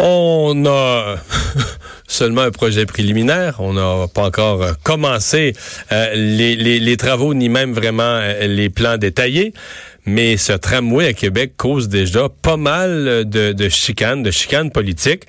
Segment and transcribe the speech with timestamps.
[0.00, 1.16] On a
[2.06, 3.56] seulement un projet préliminaire.
[3.58, 5.54] On n'a pas encore euh, commencé
[5.90, 9.52] euh, les, travaux ni même vraiment euh, les plans détaillés.
[10.06, 15.24] Mais ce tramway à Québec cause déjà pas mal de, de chicanes, de chicanes politiques.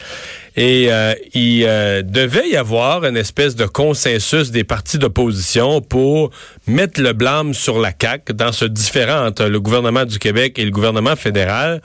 [0.55, 0.89] Et
[1.33, 1.61] il
[2.05, 6.31] devait y avoir une espèce de consensus des partis d'opposition pour
[6.65, 10.63] mettre le blâme sur la CAQ dans ce différent entre le gouvernement du Québec et
[10.63, 11.81] le gouvernement fédéral.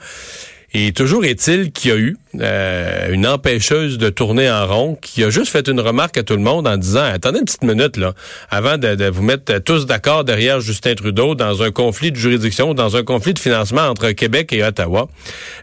[0.77, 5.23] Et toujours est-il qu'il y a eu euh, une empêcheuse de tourner en rond qui
[5.23, 7.95] a juste fait une remarque à tout le monde en disant attendez une petite minute
[7.95, 8.11] là,
[8.49, 12.97] avant de, vous mettre tous d'accord derrière Justin Trudeau dans un conflit de juridiction, dans
[12.97, 15.07] un conflit de financement entre Québec et Ottawa.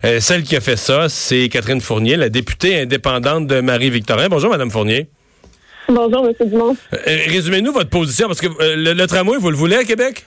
[0.07, 4.31] Euh, celle qui a fait ça, c'est Catherine Fournier, la députée indépendante de Marie-Victorin.
[4.31, 5.09] Bonjour, Madame Fournier.
[5.91, 6.49] Bonjour, M.
[6.49, 6.75] Dumont.
[6.95, 10.25] Euh, résumez-nous votre position, parce que le tramway, vous le voulez à Québec?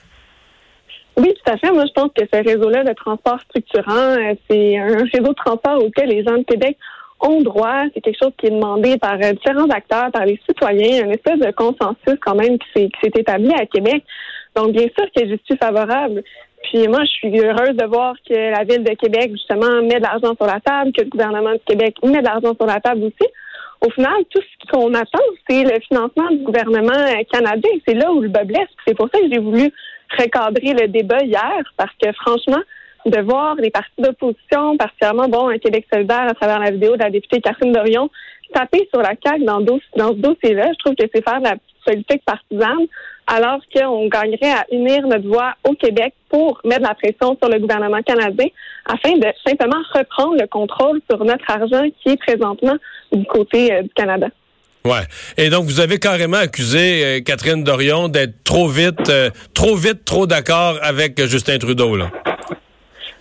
[1.18, 1.72] Oui, tout à fait.
[1.72, 5.82] Moi, je pense que ce réseau-là de transport structurant, euh, c'est un réseau de transport
[5.82, 6.76] auquel les gens de Québec
[7.20, 7.84] ont droit.
[7.94, 11.38] C'est quelque chose qui est demandé par euh, différents acteurs, par les citoyens, une espèce
[11.38, 14.04] de consensus quand même qui s'est établi à Québec.
[14.54, 16.22] Donc, bien sûr que je suis favorable.
[16.64, 20.02] Puis moi, je suis heureuse de voir que la Ville de Québec, justement, met de
[20.02, 23.04] l'argent sur la table, que le gouvernement du Québec met de l'argent sur la table
[23.04, 23.30] aussi.
[23.80, 27.70] Au final, tout ce qu'on attend, c'est le financement du gouvernement euh, canadien.
[27.86, 28.68] C'est là où le bas blesse.
[28.86, 29.70] C'est pour ça que j'ai voulu
[30.10, 32.62] recadrer le débat hier parce que franchement,
[33.06, 37.02] de voir les partis d'opposition, particulièrement bon, un Québec solidaire à travers la vidéo de
[37.02, 38.10] la députée Catherine Dorion,
[38.52, 41.56] taper sur la CAQ dans, dans ce dossier-là, je trouve que c'est faire de la
[41.84, 42.86] politique partisane,
[43.26, 47.58] alors qu'on gagnerait à unir notre voix au Québec pour mettre la pression sur le
[47.58, 48.46] gouvernement canadien
[48.86, 52.76] afin de simplement reprendre le contrôle sur notre argent qui est présentement
[53.12, 54.28] du côté euh, du Canada.
[54.86, 55.02] Ouais.
[55.36, 60.04] Et donc, vous avez carrément accusé euh, Catherine Dorion d'être trop vite, euh, trop vite,
[60.04, 62.08] trop d'accord avec Justin Trudeau, là.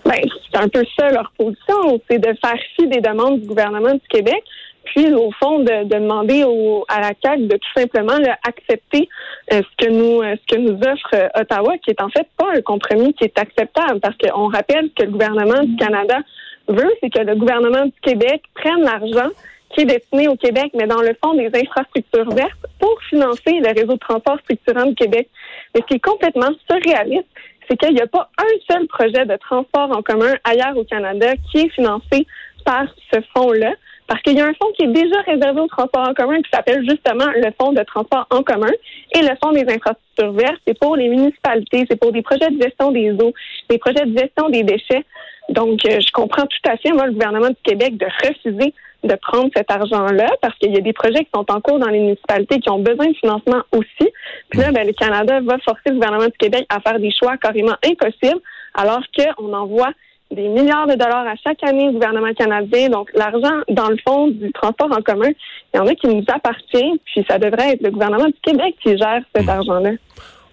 [0.06, 3.94] Ben, c'est un peu ça leur position, c'est de faire fi des demandes du gouvernement
[3.94, 4.44] du Québec,
[4.84, 8.14] puis au fond de, demander au, à la CAQ de tout simplement
[8.48, 9.10] accepter
[9.52, 12.62] euh, ce que nous ce que nous offre Ottawa, qui est en fait pas un
[12.62, 16.20] compromis qui est acceptable, parce qu'on rappelle que le gouvernement du Canada
[16.68, 19.32] veut, c'est que le gouvernement du Québec prenne l'argent
[19.76, 23.74] qui est destiné au Québec, mais dans le fond des infrastructures vertes pour financer le
[23.74, 25.30] réseau de transport structurant du Québec.
[25.74, 27.28] Mais ce qui est complètement surréaliste,
[27.68, 31.34] c'est qu'il n'y a pas un seul projet de transport en commun ailleurs au Canada
[31.52, 32.26] qui est financé
[32.64, 33.74] par ce fonds-là.
[34.08, 36.50] Parce qu'il y a un fonds qui est déjà réservé au transport en commun qui
[36.54, 38.72] s'appelle justement le fonds de transport en commun
[39.16, 42.62] et le fonds des infrastructures vertes, c'est pour les municipalités, c'est pour des projets de
[42.62, 43.34] gestion des eaux,
[43.68, 45.04] des projets de gestion des déchets.
[45.50, 48.74] Donc, euh, je comprends tout à fait, moi, le gouvernement du Québec de refuser
[49.06, 51.90] de prendre cet argent-là parce qu'il y a des projets qui sont en cours dans
[51.90, 54.10] les municipalités qui ont besoin de financement aussi.
[54.50, 57.38] Puis là, ben, le Canada va forcer le gouvernement du Québec à faire des choix
[57.38, 58.42] carrément impossibles
[58.74, 59.92] alors qu'on envoie
[60.32, 62.90] des milliards de dollars à chaque année au gouvernement canadien.
[62.90, 65.30] Donc, l'argent, dans le fond, du transport en commun,
[65.74, 68.76] il y en a qui nous appartient, puis ça devrait être le gouvernement du Québec
[68.82, 69.50] qui gère cet mmh.
[69.50, 69.92] argent-là.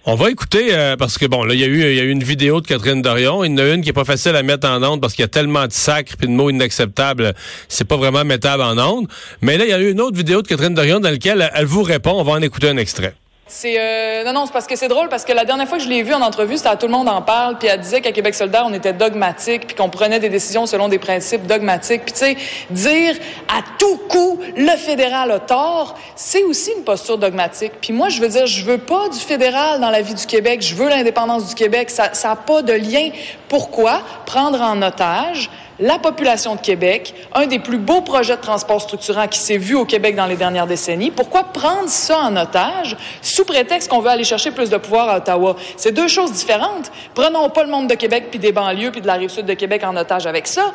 [0.05, 2.03] On va écouter euh, parce que bon là il y a eu il y a
[2.03, 4.35] eu une vidéo de Catherine Dorion, il y en a une qui est pas facile
[4.35, 7.35] à mettre en onde parce qu'il y a tellement de sacres et de mots inacceptables,
[7.69, 9.07] c'est pas vraiment mettable en onde.
[9.43, 11.67] Mais là il y a eu une autre vidéo de Catherine Dorion dans laquelle elle
[11.67, 13.15] vous répond, on va en écouter un extrait.
[13.55, 15.85] C'est euh, non non c'est parce que c'est drôle parce que la dernière fois que
[15.85, 18.01] je l'ai vue en entrevue c'était à tout le monde en parle puis elle disait
[18.01, 22.03] qu'à Québec solidaire on était dogmatique puis qu'on prenait des décisions selon des principes dogmatiques.
[22.07, 22.37] Puis tu sais
[22.71, 23.15] dire
[23.55, 27.73] à tout coup le fédéral a tort c'est aussi une posture dogmatique.
[27.83, 30.63] Puis moi je veux dire je veux pas du fédéral dans la vie du Québec
[30.63, 33.11] je veux l'indépendance du Québec ça ça a pas de lien.
[33.51, 34.01] Pourquoi?
[34.25, 35.51] Prendre en otage
[35.83, 39.75] la population de Québec, un des plus beaux projets de transport structurant qui s'est vu
[39.75, 41.11] au Québec dans les dernières décennies.
[41.11, 45.17] Pourquoi prendre ça en otage sous prétexte qu'on veut aller chercher plus de pouvoir à
[45.17, 45.57] Ottawa?
[45.77, 46.93] C'est deux choses différentes.
[47.15, 49.55] Prenons pas le monde de Québec puis des banlieues puis de la rive sud de
[49.55, 50.73] Québec en otage avec ça.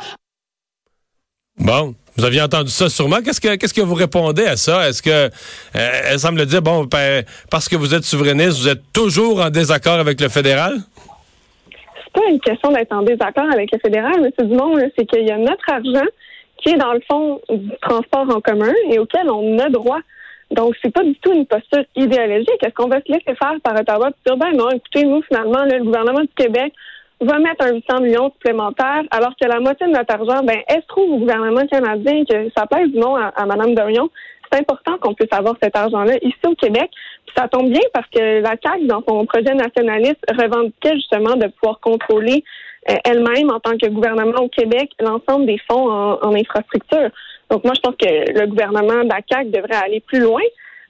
[1.58, 1.96] Bon.
[2.18, 3.22] Vous aviez entendu ça sûrement.
[3.22, 4.90] Qu'est-ce que qu'est-ce que vous répondez à ça?
[4.90, 5.30] Est-ce que euh,
[5.74, 10.00] elle semble dire bon ben, parce que vous êtes souverainiste, vous êtes toujours en désaccord
[10.00, 10.82] avec le fédéral?
[12.18, 14.48] Pas une question d'être en désaccord avec le fédéral, M.
[14.48, 16.08] Dumont, c'est qu'il y a notre argent
[16.58, 20.00] qui est dans le fond du transport en commun et auquel on a droit.
[20.50, 22.64] Donc, c'est pas du tout une posture idéologique.
[22.64, 25.64] Est-ce qu'on va se laisser faire par Ottawa et dire, ben non, écoutez, nous, finalement,
[25.66, 26.74] le gouvernement du Québec
[27.20, 30.82] va mettre un 800 millions supplémentaires, alors que la moitié de notre argent, ben, elle
[30.82, 34.10] se trouve au gouvernement canadien, que ça plaise du nom à, à Mme Dorion
[34.52, 36.90] c'est important qu'on puisse avoir cet argent-là ici au Québec.
[37.26, 41.48] Puis ça tombe bien parce que la CAQ, dans son projet nationaliste, revendiquait justement de
[41.48, 42.44] pouvoir contrôler
[42.90, 47.10] euh, elle-même, en tant que gouvernement au Québec, l'ensemble des fonds en, infrastructure.
[47.50, 50.42] Donc moi, je pense que le gouvernement de la CAQ devrait aller plus loin.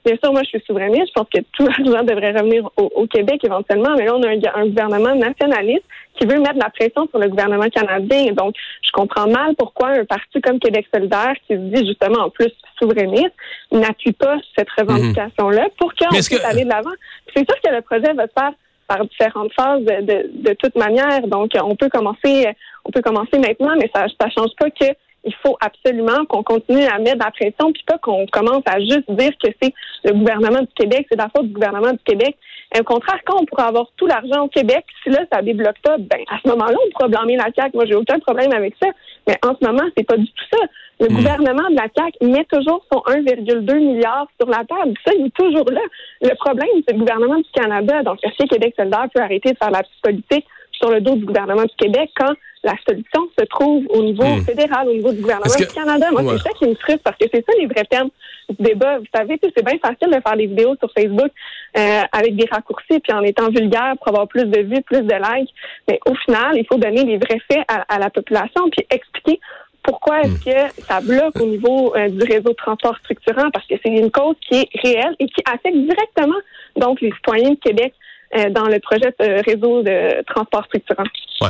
[0.04, 1.08] Bien sûr, moi, je suis souverainiste.
[1.08, 3.94] Je pense que tout l'argent devrait revenir au, Québec éventuellement.
[3.96, 5.84] Mais là, on a un, gouvernement nationaliste
[6.18, 8.32] qui veut mettre la pression sur le gouvernement canadien.
[8.32, 12.30] Donc, je comprends mal pourquoi un parti comme Québec solidaire, qui se dit justement en
[12.30, 13.34] plus souverainiste,
[13.72, 16.90] n'appuie pas cette revendication-là pour qu'on puisse aller de l'avant.
[17.34, 18.52] C'est sûr que le projet va se faire
[18.86, 21.20] par différentes phases de, de, toute manière.
[21.26, 22.48] Donc, on peut commencer,
[22.84, 24.86] on peut commencer maintenant, mais ça ne change pas que
[25.28, 29.10] il faut absolument qu'on continue à mettre la pression, puis pas qu'on commence à juste
[29.10, 32.36] dire que c'est le gouvernement du Québec, c'est la faute du gouvernement du Québec.
[32.78, 35.96] Au contraire, quand on pourra avoir tout l'argent au Québec, si là, ça débloque pas,
[35.98, 37.70] ben, à ce moment-là, on pourra blâmer la CAQ.
[37.74, 38.88] Moi, j'ai aucun problème avec ça.
[39.26, 40.58] Mais en ce moment, c'est pas du tout ça.
[41.00, 41.16] Le hmm.
[41.16, 44.94] gouvernement de la CAQ met toujours son 1,2 milliard sur la table.
[45.06, 45.80] Ça, il est toujours là.
[46.20, 48.02] Le problème, c'est le gouvernement du Canada.
[48.02, 50.44] Donc, est-ce que Québec solidaire peut arrêter de faire la politique
[50.78, 52.34] sur le dos du gouvernement du Québec quand
[52.64, 54.42] la solution se trouve au niveau hmm.
[54.42, 56.10] fédéral, au niveau du gouvernement du Canada.
[56.10, 58.10] Moi, c'est ça qui me frustre parce que c'est ça les vrais termes
[58.48, 58.98] du débat.
[58.98, 61.30] Vous savez, c'est bien facile de faire des vidéos sur Facebook
[61.76, 65.14] euh, avec des raccourcis puis en étant vulgaire pour avoir plus de vues, plus de
[65.14, 65.54] likes.
[65.88, 69.40] Mais au final, il faut donner les vrais faits à, la population puis expliquer
[69.82, 70.72] pourquoi est-ce hmm.
[70.74, 73.50] que ça bloque au niveau euh, du réseau de transport structurant?
[73.52, 76.38] Parce que c'est une cause qui est réelle et qui affecte directement
[76.76, 77.94] donc les citoyens de Québec.
[78.36, 81.04] Euh, dans le projet de réseau de transport structurant.
[81.40, 81.46] Euh,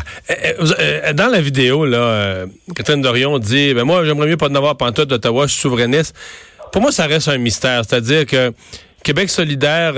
[0.78, 2.44] euh, dans la vidéo, là,
[2.76, 6.14] Catherine Dorion dit ben moi, j'aimerais mieux pas en avoir pantoute d'Ottawa, je suis souverainiste.
[6.70, 7.82] Pour moi, ça reste un mystère.
[7.84, 8.52] C'est-à-dire que
[9.02, 9.94] Québec solidaire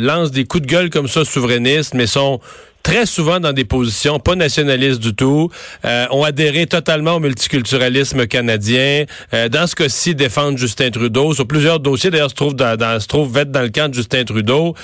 [0.00, 2.40] lance des coups de gueule comme ça souverainistes, mais sont
[2.88, 5.50] très souvent dans des positions pas nationalistes du tout,
[5.84, 9.04] euh, ont adhéré totalement au multiculturalisme canadien.
[9.34, 11.34] Euh, dans ce cas-ci, défendent Justin Trudeau.
[11.34, 14.24] Sur plusieurs dossiers, d'ailleurs, se trouvent dans, se trouvent être dans le camp de Justin
[14.24, 14.74] Trudeau.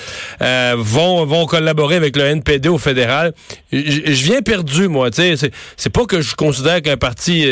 [0.43, 3.33] Euh, vont vont collaborer avec le NPD au fédéral.
[3.71, 5.09] Je viens perdu, moi.
[5.09, 7.47] Tu sais, c'est pas que je considère qu'un parti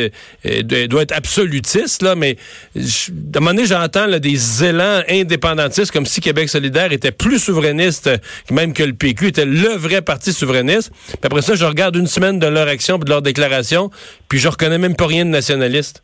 [0.87, 2.37] doit être absolutiste là, mais
[2.75, 8.11] à un moment donné, j'entends des élans indépendantistes comme si Québec solidaire était plus souverainiste
[8.51, 12.39] même que le PQ était le vrai parti Puis après ça, je regarde une semaine
[12.39, 13.89] de leur action et de leur déclaration,
[14.29, 16.03] puis je reconnais même pas rien de nationaliste.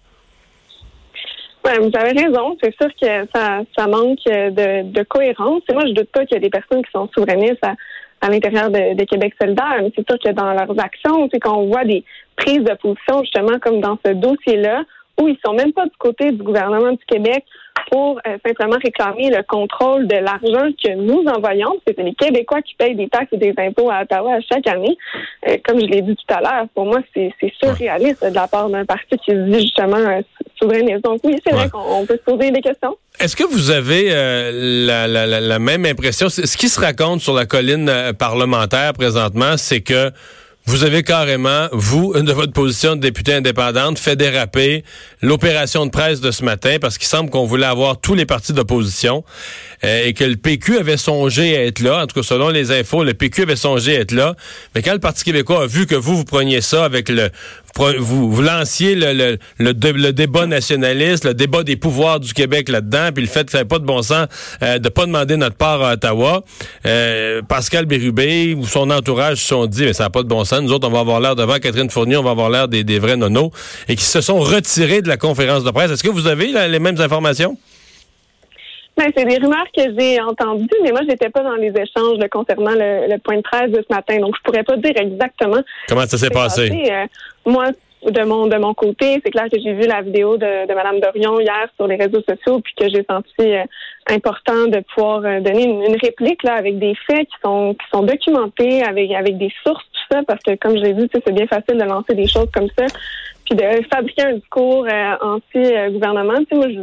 [1.66, 2.58] Ouais, vous avez raison.
[2.64, 5.62] C'est sûr que ça, manque de, cohérence.
[5.70, 8.70] Et moi, je doute pas qu'il y a des personnes qui sont souverainistes à, l'intérieur
[8.70, 12.04] de, Québec solidaire, mais c'est sûr que dans leurs actions, c'est qu'on voit des
[12.36, 14.84] prises de position, justement, comme dans ce dossier-là,
[15.20, 17.44] où ils sont même pas du côté du gouvernement du Québec
[17.92, 21.76] pour euh, simplement réclamer le contrôle de l'argent que nous envoyons.
[21.86, 24.98] C'est les Québécois qui payent des taxes et des impôts à Ottawa chaque année.
[25.48, 28.70] Euh, comme je l'ai dit tout à l'heure, pour moi, c'est surréaliste de la part
[28.70, 30.22] d'un parti qui se dit justement euh,
[30.60, 31.04] souverainiste.
[31.04, 32.98] Donc oui, c'est vrai qu'on peut se poser des questions.
[33.20, 36.30] Est-ce que vous avez la, la, la, même impression?
[36.30, 40.12] Ce qui se raconte sur la colline parlementaire présentement, c'est que
[40.66, 44.84] vous avez carrément, vous, de votre position de député indépendante, fait déraper
[45.22, 48.54] l'opération de presse de ce matin parce qu'il semble qu'on voulait avoir tous les partis
[48.54, 49.24] d'opposition
[49.84, 52.04] euh, et que le PQ avait songé à être là.
[52.04, 54.36] En tout cas, selon les infos, le PQ avait songé à être là.
[54.76, 57.30] Mais quand le Parti québécois a vu que vous, vous preniez ça avec le...
[57.78, 63.24] Vous, vous lanciez le, le, débat nationaliste, le débat des pouvoirs du Québec là-dedans, puis
[63.24, 64.28] le fait que ça n'avait pas de bon sens
[64.62, 66.44] euh, de pas demander notre part à Ottawa.
[66.86, 70.44] Euh, Pascal Bérubé ou son entourage se sont dit, mais ça n'a pas de bon
[70.44, 70.62] sens.
[70.62, 73.00] Nous autres, on va avoir l'air devant Catherine Fournier, on va avoir l'air des, des
[73.00, 73.52] vrais nonos,
[73.88, 75.92] et qui se sont retirés de la conférence de presse.
[75.92, 77.58] Est-ce que vous avez les mêmes informations?
[79.00, 82.74] Ben, c'est des rumeurs que j'ai entendues, mais moi, j'étais pas dans les échanges concernant
[82.76, 86.18] le, point de presse de ce matin, donc je pourrais pas dire exactement comment ça
[86.18, 86.70] s'est passé?
[86.70, 87.06] Euh,
[87.46, 87.68] moi,
[88.04, 91.00] de mon de mon côté, c'est clair que j'ai vu la vidéo de, de Mme
[91.00, 93.64] Dorion hier sur les réseaux sociaux, puis que j'ai senti euh,
[94.10, 98.04] important de pouvoir euh, donner une, réplique là avec des faits qui sont qui sont
[98.04, 101.48] documentés, avec avec des sources, tout ça, parce que comme je l'ai dit, c'est bien
[101.48, 102.86] facile de lancer des choses comme ça,
[103.46, 104.86] puis de fabriquer un discours
[105.22, 106.40] anti-gouvernement.
[106.40, 106.82] Tu sais, moi, je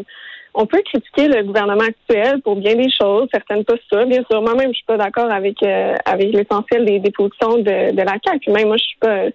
[0.57, 4.07] on peut critiquer le gouvernement actuel pour bien des choses, certaines postures.
[4.07, 8.17] Bien sûr, moi-même, je suis pas d'accord avec euh, avec l'essentiel des, positions de, la
[8.25, 8.51] CAQ.
[8.51, 9.27] Même moi, je suis pas,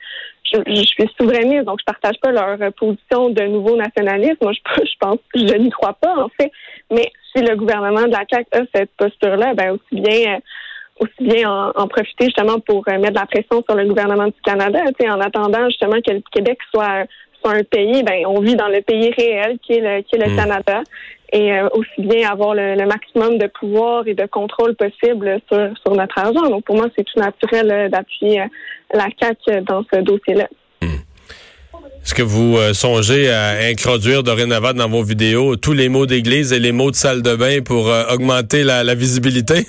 [0.51, 4.37] je, souverainiste, donc je partage pas leur position de nouveau nationalisme.
[4.41, 6.51] Moi, je, je pense, je n'y crois pas en fait.
[6.91, 10.39] Mais si le gouvernement de la CAQ a cette posture-là, ben aussi bien
[10.99, 14.79] aussi bien en, profiter justement pour euh, mettre la pression sur le gouvernement du Canada,
[15.09, 17.05] en attendant justement que le Québec soit
[17.49, 20.33] un pays, ben on vit dans le pays réel qui est le, qui est le
[20.33, 20.35] mm.
[20.35, 20.83] Canada
[21.33, 25.95] et euh, aussi bien avoir le, maximum de pouvoir et de contrôle possible sur, sur
[25.95, 26.49] notre argent.
[26.49, 28.45] Donc pour moi, c'est tout naturel euh, d'appuyer euh,
[28.93, 30.47] la CAQ dans ce dossier-là.
[30.81, 30.87] Mm.
[32.03, 36.59] Est-ce que vous songez à introduire dorénavant dans vos vidéos tous les mots d'église et
[36.59, 39.67] les mots de salle de bain pour augmenter la, la, visibilité?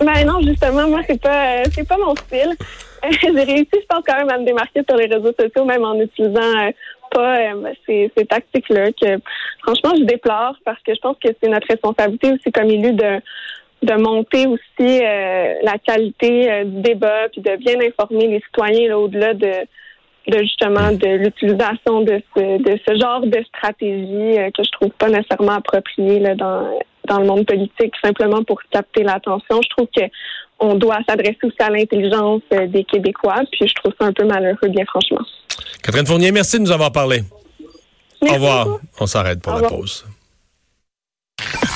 [0.00, 2.56] Ben non, justement, moi c'est pas c'est pas mon style.
[3.22, 6.00] j'ai réussi, je pense, quand même à me démarquer sur les réseaux sociaux, même en
[6.00, 6.70] utilisant euh,
[7.10, 9.18] pas euh, ces, ces tactiques-là que
[9.62, 13.20] franchement je déplore parce que je pense que c'est notre responsabilité aussi comme élu de
[13.80, 18.96] de monter aussi euh, la qualité euh, du débat puis de bien informer les citoyens
[18.96, 19.52] au-delà de
[20.26, 25.08] de justement de l'utilisation de ce de ce genre de stratégie que je trouve pas
[25.08, 29.60] nécessairement appropriée là, dans dans le monde politique simplement pour capter l'attention.
[29.62, 30.02] Je trouve que
[30.58, 33.42] on doit s'adresser aussi à l'intelligence euh, des Québécois.
[33.52, 35.24] Puis je trouve ça un peu malheureux, bien franchement.
[35.82, 37.22] Catherine Fournier, merci de nous avoir parlé.
[38.20, 38.80] Au revoir.
[39.00, 40.04] On s'arrête pour la pause.